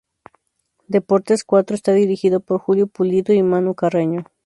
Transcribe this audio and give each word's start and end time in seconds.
Deportes 0.87 1.43
Cuatro 1.43 1.75
está 1.75 1.91
dirigido 1.93 2.39
por 2.39 2.57
Julio 2.59 2.87
Pulido 2.87 3.35
y 3.35 3.43
Manu 3.43 3.75
Carreño. 3.75 4.25